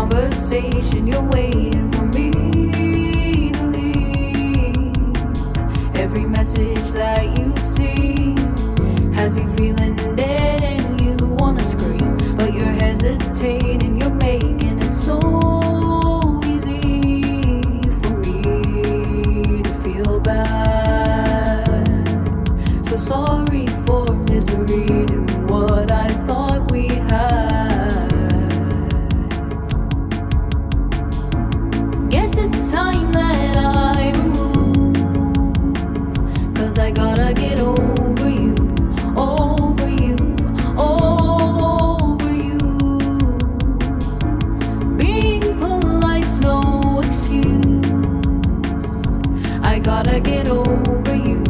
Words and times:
conversation, 0.00 1.06
you're 1.06 1.28
waiting 1.28 1.90
for 1.92 2.06
me 2.06 3.52
to 3.52 3.64
leave. 3.64 5.16
Every 5.94 6.24
message 6.24 6.92
that 6.92 7.38
you 7.38 7.54
see 7.56 8.34
has 9.12 9.38
you 9.38 9.46
feeling 9.58 9.96
dead 10.16 10.62
and 10.62 11.00
you 11.02 11.16
wanna 11.38 11.62
scream, 11.62 12.16
but 12.38 12.54
you're 12.54 12.76
hesitating. 12.84 14.00
You're 14.00 14.14
making 14.14 14.80
it 14.80 14.94
so 14.94 15.49
gotta 50.02 50.18
get 50.18 50.48
over 50.48 51.14
you, 51.14 51.44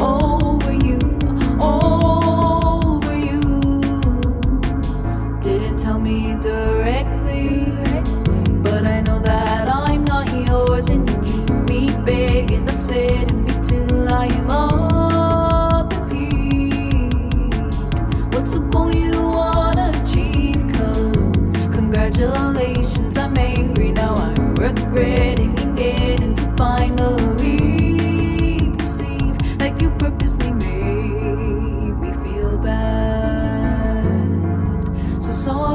over 0.00 0.72
you, 0.72 0.98
over 1.60 3.14
you. 3.14 3.40
Didn't 5.38 5.76
tell 5.78 6.00
me 6.00 6.34
directly, 6.40 6.73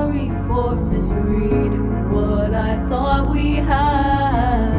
sorry 0.10 0.30
for 0.48 0.76
misreading 0.76 2.12
what 2.12 2.54
I 2.54 2.76
thought 2.90 3.30
we 3.30 3.56
had. 3.56 4.72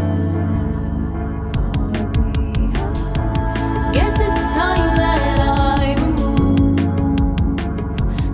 Guess 3.92 4.16
it's 4.26 4.54
time 4.54 4.96
that 4.96 5.40
I 5.40 5.94
move. 6.18 6.78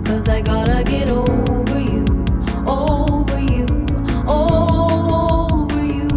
Cause 0.05 0.27
I 0.27 0.41
gotta 0.41 0.83
get 0.83 1.09
over 1.09 1.79
you, 1.79 2.05
over 2.65 3.39
you, 3.39 3.65
over 4.27 5.83
you. 5.83 6.09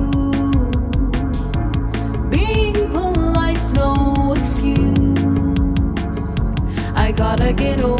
Being 2.30 2.88
polite's 2.90 3.72
no 3.72 4.34
excuse. 4.36 6.38
I 6.94 7.12
gotta 7.12 7.52
get 7.52 7.80
over 7.82 7.99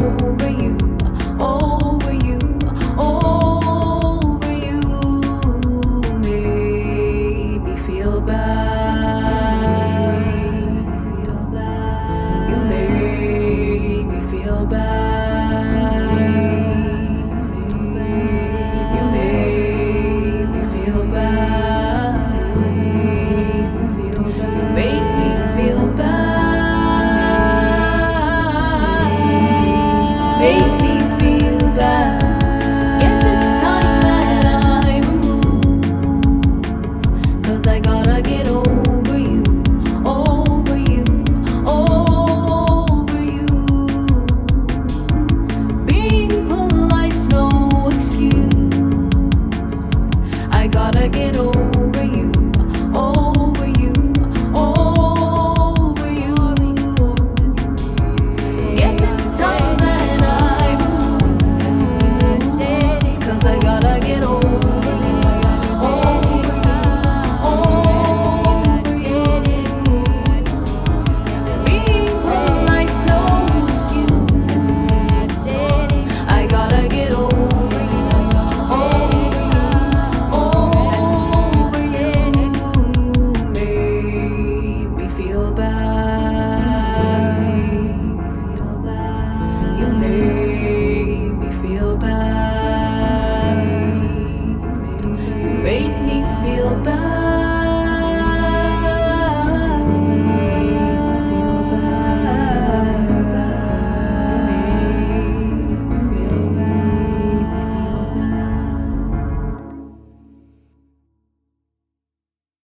I 50.61 50.67
gotta 50.67 51.09
get 51.09 51.37
over. 51.37 51.60